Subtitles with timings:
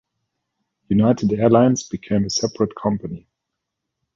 [0.87, 3.27] United Airlines became a separate company.